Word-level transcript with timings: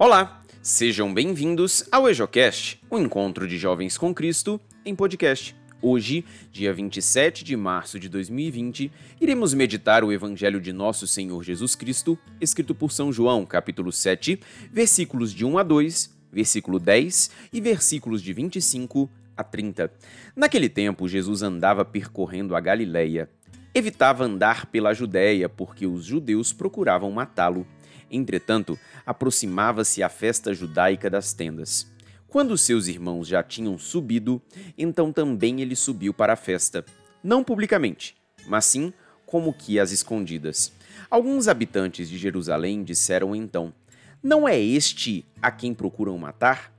Olá, 0.00 0.44
sejam 0.62 1.12
bem-vindos 1.12 1.84
ao 1.90 2.08
EjoCast, 2.08 2.80
o 2.88 2.96
encontro 3.00 3.48
de 3.48 3.58
jovens 3.58 3.98
com 3.98 4.14
Cristo 4.14 4.60
em 4.84 4.94
podcast. 4.94 5.56
Hoje, 5.82 6.24
dia 6.52 6.72
27 6.72 7.42
de 7.42 7.56
março 7.56 7.98
de 7.98 8.08
2020, 8.08 8.92
iremos 9.20 9.52
meditar 9.52 10.04
o 10.04 10.12
Evangelho 10.12 10.60
de 10.60 10.72
Nosso 10.72 11.04
Senhor 11.08 11.42
Jesus 11.42 11.74
Cristo, 11.74 12.16
escrito 12.40 12.76
por 12.76 12.92
São 12.92 13.12
João, 13.12 13.44
capítulo 13.44 13.90
7, 13.90 14.38
versículos 14.70 15.34
de 15.34 15.44
1 15.44 15.58
a 15.58 15.64
2, 15.64 16.16
versículo 16.30 16.78
10 16.78 17.32
e 17.52 17.60
versículos 17.60 18.22
de 18.22 18.32
25 18.32 19.10
a 19.36 19.42
30. 19.42 19.92
Naquele 20.36 20.68
tempo, 20.68 21.08
Jesus 21.08 21.42
andava 21.42 21.84
percorrendo 21.84 22.54
a 22.54 22.60
Galileia. 22.60 23.28
Evitava 23.74 24.22
andar 24.22 24.66
pela 24.66 24.94
Judéia, 24.94 25.48
porque 25.48 25.88
os 25.88 26.04
judeus 26.04 26.52
procuravam 26.52 27.10
matá-lo. 27.10 27.66
Entretanto, 28.10 28.78
aproximava-se 29.04 30.02
a 30.02 30.08
festa 30.08 30.54
judaica 30.54 31.10
das 31.10 31.32
tendas. 31.32 31.86
Quando 32.28 32.58
seus 32.58 32.88
irmãos 32.88 33.26
já 33.26 33.42
tinham 33.42 33.78
subido, 33.78 34.40
então 34.76 35.12
também 35.12 35.60
ele 35.60 35.74
subiu 35.74 36.12
para 36.12 36.34
a 36.34 36.36
festa, 36.36 36.84
não 37.22 37.42
publicamente, 37.42 38.14
mas 38.46 38.66
sim 38.66 38.92
como 39.24 39.52
que 39.52 39.78
às 39.78 39.92
escondidas. 39.92 40.72
Alguns 41.10 41.48
habitantes 41.48 42.08
de 42.08 42.18
Jerusalém 42.18 42.82
disseram 42.82 43.34
então: 43.34 43.72
Não 44.22 44.48
é 44.48 44.58
este 44.58 45.24
a 45.40 45.50
quem 45.50 45.72
procuram 45.72 46.18
matar? 46.18 46.72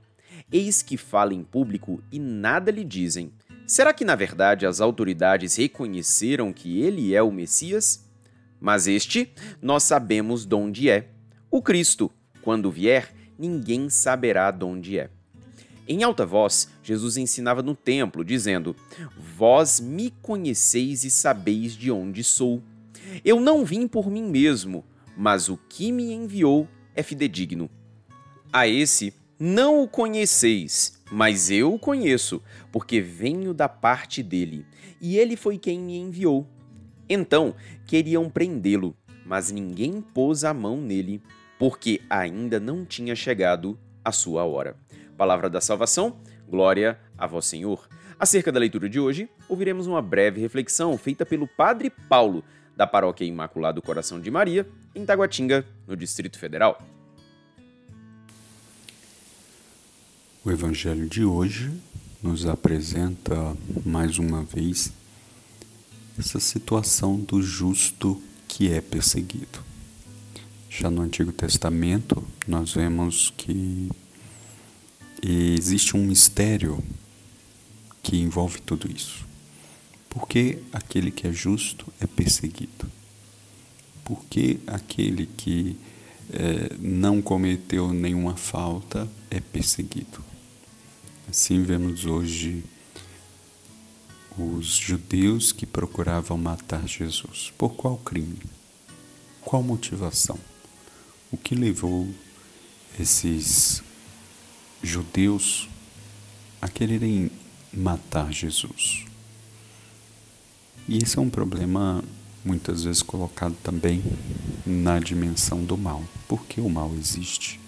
Eis 0.52 0.82
que 0.82 0.96
fala 0.96 1.34
em 1.34 1.42
público 1.42 2.02
e 2.10 2.18
nada 2.18 2.70
lhe 2.70 2.84
dizem. 2.84 3.32
Será 3.66 3.92
que 3.92 4.04
na 4.04 4.16
verdade 4.16 4.66
as 4.66 4.80
autoridades 4.80 5.56
reconheceram 5.56 6.52
que 6.52 6.80
ele 6.80 7.14
é 7.14 7.22
o 7.22 7.30
Messias? 7.30 8.04
Mas 8.60 8.86
este 8.86 9.32
nós 9.62 9.84
sabemos 9.84 10.44
de 10.44 10.54
onde 10.54 10.90
é. 10.90 11.08
O 11.52 11.60
Cristo, 11.60 12.08
quando 12.42 12.70
vier, 12.70 13.12
ninguém 13.36 13.90
saberá 13.90 14.52
de 14.52 14.64
onde 14.64 14.96
é. 14.96 15.10
Em 15.88 16.04
alta 16.04 16.24
voz, 16.24 16.68
Jesus 16.80 17.16
ensinava 17.16 17.60
no 17.60 17.74
templo, 17.74 18.24
dizendo: 18.24 18.76
Vós 19.36 19.80
me 19.80 20.12
conheceis 20.22 21.02
e 21.02 21.10
sabeis 21.10 21.72
de 21.72 21.90
onde 21.90 22.22
sou. 22.22 22.62
Eu 23.24 23.40
não 23.40 23.64
vim 23.64 23.88
por 23.88 24.08
mim 24.08 24.22
mesmo, 24.22 24.84
mas 25.16 25.48
o 25.48 25.56
que 25.56 25.90
me 25.90 26.12
enviou 26.12 26.68
é 26.94 27.02
fidedigno. 27.02 27.68
A 28.52 28.68
esse 28.68 29.12
não 29.36 29.82
o 29.82 29.88
conheceis, 29.88 31.02
mas 31.10 31.50
eu 31.50 31.74
o 31.74 31.78
conheço, 31.80 32.40
porque 32.70 33.00
venho 33.00 33.52
da 33.52 33.68
parte 33.68 34.22
dele, 34.22 34.64
e 35.00 35.16
ele 35.16 35.34
foi 35.34 35.58
quem 35.58 35.80
me 35.80 35.96
enviou. 35.96 36.46
Então 37.08 37.56
queriam 37.88 38.30
prendê-lo, 38.30 38.94
mas 39.26 39.50
ninguém 39.50 40.00
pôs 40.00 40.44
a 40.44 40.54
mão 40.54 40.80
nele, 40.80 41.20
porque 41.60 42.00
ainda 42.08 42.58
não 42.58 42.86
tinha 42.86 43.14
chegado 43.14 43.78
a 44.02 44.10
sua 44.10 44.44
hora. 44.44 44.74
Palavra 45.14 45.50
da 45.50 45.60
salvação, 45.60 46.16
glória 46.48 46.98
a 47.18 47.26
vós, 47.26 47.44
Senhor. 47.44 47.86
Acerca 48.18 48.50
da 48.50 48.58
leitura 48.58 48.88
de 48.88 48.98
hoje, 48.98 49.28
ouviremos 49.46 49.86
uma 49.86 50.00
breve 50.00 50.40
reflexão 50.40 50.96
feita 50.96 51.26
pelo 51.26 51.46
Padre 51.46 51.90
Paulo, 51.90 52.42
da 52.74 52.86
Paróquia 52.86 53.26
Imaculado 53.26 53.82
Coração 53.82 54.18
de 54.18 54.30
Maria, 54.30 54.66
em 54.94 55.04
Taguatinga, 55.04 55.66
no 55.86 55.94
Distrito 55.94 56.38
Federal. 56.38 56.80
O 60.42 60.50
Evangelho 60.50 61.06
de 61.06 61.26
hoje 61.26 61.70
nos 62.22 62.46
apresenta 62.46 63.54
mais 63.84 64.16
uma 64.16 64.42
vez 64.42 64.90
essa 66.18 66.40
situação 66.40 67.20
do 67.20 67.42
justo 67.42 68.18
que 68.48 68.72
é 68.72 68.80
perseguido. 68.80 69.69
Já 70.80 70.88
no 70.90 71.02
Antigo 71.02 71.30
Testamento, 71.30 72.26
nós 72.48 72.72
vemos 72.72 73.30
que 73.36 73.90
existe 75.22 75.94
um 75.94 76.02
mistério 76.02 76.82
que 78.02 78.16
envolve 78.16 78.62
tudo 78.62 78.90
isso. 78.90 79.26
Por 80.08 80.26
que 80.26 80.62
aquele 80.72 81.10
que 81.10 81.26
é 81.26 81.32
justo 81.32 81.92
é 82.00 82.06
perseguido? 82.06 82.90
Por 84.02 84.24
que 84.24 84.58
aquele 84.66 85.26
que 85.26 85.76
é, 86.32 86.74
não 86.78 87.20
cometeu 87.20 87.92
nenhuma 87.92 88.34
falta 88.34 89.06
é 89.30 89.38
perseguido? 89.38 90.24
Assim 91.28 91.62
vemos 91.62 92.06
hoje 92.06 92.64
os 94.38 94.68
judeus 94.76 95.52
que 95.52 95.66
procuravam 95.66 96.38
matar 96.38 96.88
Jesus. 96.88 97.52
Por 97.58 97.74
qual 97.74 97.98
crime? 97.98 98.38
Qual 99.42 99.62
motivação? 99.62 100.38
O 101.32 101.36
que 101.36 101.54
levou 101.54 102.08
esses 102.98 103.82
judeus 104.82 105.68
a 106.60 106.68
quererem 106.68 107.30
matar 107.72 108.32
Jesus. 108.32 109.04
E 110.88 110.98
esse 110.98 111.18
é 111.18 111.20
um 111.20 111.30
problema 111.30 112.02
muitas 112.44 112.84
vezes 112.84 113.02
colocado 113.02 113.54
também 113.62 114.02
na 114.66 114.98
dimensão 114.98 115.64
do 115.64 115.76
mal. 115.76 116.04
Por 116.26 116.44
que 116.46 116.60
o 116.60 116.68
mal 116.68 116.92
existe? 116.94 117.60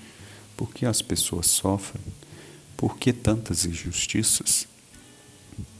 Por 0.57 0.73
que 0.73 0.85
as 0.85 1.01
pessoas 1.01 1.47
sofrem? 1.47 2.03
Por 2.77 2.97
que 2.97 3.13
tantas 3.13 3.65
injustiças? 3.65 4.67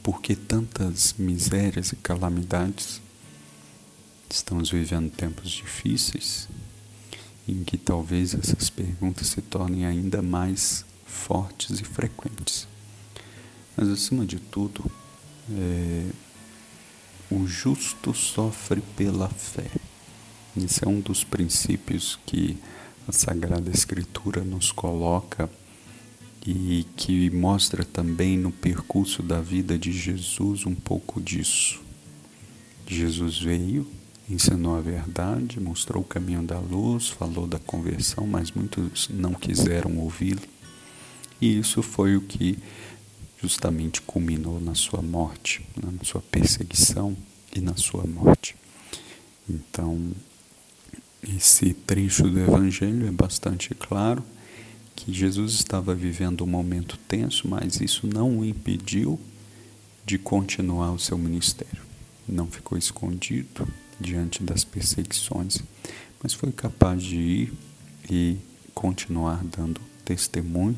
Por 0.03 0.21
que 0.21 0.37
tantas 0.37 1.15
misérias 1.19 1.93
e 1.93 1.97
calamidades? 1.97 3.01
Estamos 4.31 4.71
vivendo 4.71 5.11
tempos 5.11 5.51
difíceis 5.51 6.49
em 7.47 7.65
que 7.65 7.77
talvez 7.77 8.35
essas 8.35 8.71
perguntas 8.71 9.29
se 9.29 9.43
tornem 9.43 9.87
ainda 9.87 10.23
mais 10.23 10.85
fortes 11.05 11.81
e 11.81 11.85
frequentes. 11.85 12.67
Mas, 13.77 13.89
acima 13.89 14.25
de 14.25 14.39
tudo, 14.39 14.91
é, 15.51 16.11
o 17.31 17.47
justo 17.47 18.15
sofre 18.15 18.83
pela 18.97 19.29
fé. 19.29 19.71
Esse 20.57 20.85
é 20.85 20.89
um 20.89 21.01
dos 21.01 21.25
princípios 21.25 22.19
que 22.27 22.59
a 23.09 23.13
Sagrada 23.13 23.71
Escritura 23.71 24.43
nos 24.43 24.71
coloca 24.71 25.51
e 26.47 26.87
que 26.97 27.31
mostra 27.31 27.85
também 27.85 28.37
no 28.37 28.51
percurso 28.51 29.23
da 29.23 29.41
vida 29.41 29.79
de 29.79 29.93
Jesus 29.93 30.67
um 30.67 30.75
pouco 30.75 31.21
disso. 31.21 31.81
Jesus 32.87 33.39
veio, 33.39 33.87
ensinou 34.29 34.77
a 34.77 34.81
verdade, 34.81 35.61
mostrou 35.61 36.03
o 36.03 36.07
caminho 36.07 36.43
da 36.43 36.59
luz, 36.59 37.09
falou 37.09 37.47
da 37.47 37.59
conversão, 37.59 38.27
mas 38.27 38.53
muitos 38.53 39.09
não 39.11 39.35
quiseram 39.35 39.99
ouvi-lo. 39.99 40.43
E 41.41 41.59
isso 41.59 41.83
foi 41.83 42.17
o 42.17 42.21
que 42.21 42.59
justamente 43.43 44.01
culminou 44.01 44.61
na 44.61 44.75
sua 44.75 45.03
morte, 45.03 45.67
na 45.77 46.05
sua 46.05 46.23
perseguição 46.23 47.17
e 47.55 47.61
na 47.61 47.75
sua 47.77 48.05
morte. 48.07 48.55
Então, 49.51 50.13
esse 51.37 51.75
trecho 51.75 52.29
do 52.29 52.39
Evangelho 52.39 53.07
é 53.07 53.11
bastante 53.11 53.75
claro 53.75 54.25
que 54.95 55.13
Jesus 55.13 55.55
estava 55.55 55.95
vivendo 55.95 56.45
um 56.45 56.47
momento 56.47 56.97
tenso, 57.09 57.49
mas 57.49 57.81
isso 57.81 58.07
não 58.07 58.39
o 58.39 58.45
impediu 58.45 59.19
de 60.05 60.19
continuar 60.19 60.93
o 60.93 60.99
seu 60.99 61.19
ministério. 61.19 61.83
Não 62.29 62.47
ficou 62.47 62.79
escondido 62.79 63.67
diante 64.03 64.43
das 64.43 64.65
perseguições, 64.65 65.63
mas 66.23 66.35
foi 66.35 66.53
capaz 66.53 67.03
de 67.03 67.17
ir 67.17 67.53
e 68.11 68.37
continuar 68.75 69.43
dando 69.45 69.81
testemunho 70.05 70.77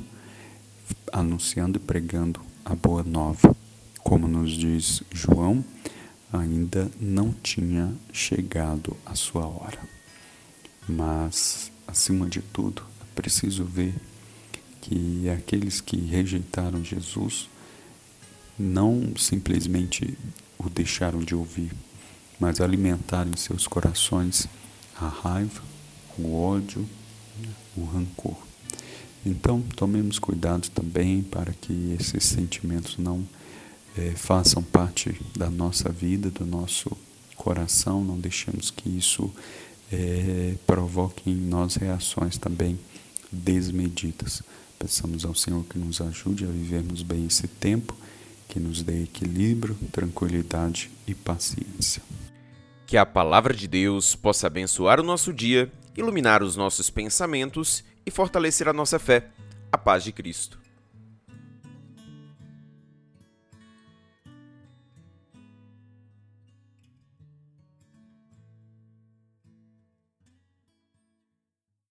anunciando 1.12 1.78
e 1.78 1.80
pregando 1.80 2.40
a 2.64 2.74
boa 2.74 3.02
nova. 3.02 3.56
Como 4.00 4.26
nos 4.28 4.52
diz 4.52 5.02
João, 5.12 5.64
ainda 6.32 6.90
não 7.00 7.32
tinha 7.32 7.94
chegado 8.12 8.96
a 9.06 9.14
sua 9.14 9.46
hora. 9.46 9.78
Mas, 10.88 11.70
acima 11.86 12.28
de 12.28 12.42
tudo, 12.42 12.82
é 13.00 13.14
preciso 13.14 13.64
ver 13.64 13.94
que 14.81 15.28
aqueles 15.31 15.81
que 15.81 15.96
rejeitaram 15.96 16.84
Jesus 16.84 17.49
não 18.58 19.14
simplesmente 19.16 20.19
o 20.58 20.69
deixaram 20.69 21.20
de 21.20 21.34
ouvir, 21.34 21.72
mas 22.38 22.60
alimentaram 22.60 23.31
em 23.31 23.36
seus 23.36 23.66
corações 23.66 24.48
a 24.96 25.08
raiva, 25.08 25.62
o 26.19 26.34
ódio, 26.36 26.88
o 27.76 27.84
rancor. 27.84 28.36
Então, 29.26 29.62
tomemos 29.75 30.19
cuidado 30.19 30.69
também 30.70 31.22
para 31.22 31.52
que 31.52 31.96
esses 31.98 32.25
sentimentos 32.25 32.98
não 32.98 33.26
é, 33.96 34.10
façam 34.10 34.62
parte 34.62 35.19
da 35.36 35.48
nossa 35.48 35.90
vida, 35.90 36.31
do 36.31 36.44
nosso 36.44 36.90
coração, 37.36 38.04
não 38.04 38.19
deixemos 38.19 38.70
que 38.70 38.88
isso 38.88 39.32
é, 39.90 40.54
provoque 40.66 41.30
em 41.30 41.34
nós 41.34 41.76
reações 41.76 42.37
também 42.37 42.78
desmedidas. 43.30 44.42
Peçamos 44.78 45.25
ao 45.25 45.34
Senhor 45.34 45.64
que 45.64 45.78
nos 45.78 46.00
ajude 46.00 46.44
a 46.44 46.48
vivermos 46.48 47.02
bem 47.02 47.26
esse 47.26 47.48
tempo, 47.48 47.96
que 48.48 48.60
nos 48.60 48.82
dê 48.82 49.04
equilíbrio, 49.04 49.76
tranquilidade 49.90 50.90
e 51.06 51.14
paciência. 51.14 52.02
Que 52.94 52.99
a 52.99 53.05
palavra 53.05 53.52
de 53.52 53.67
Deus 53.67 54.14
possa 54.14 54.46
abençoar 54.46 55.00
o 55.00 55.02
nosso 55.02 55.32
dia, 55.32 55.69
iluminar 55.96 56.44
os 56.44 56.55
nossos 56.55 56.91
pensamentos 56.91 57.82
e 58.06 58.11
fortalecer 58.12 58.69
a 58.69 58.73
nossa 58.73 59.00
fé. 59.00 59.31
A 59.73 59.76
paz 59.76 60.05
de 60.05 60.12
Cristo. 60.12 60.63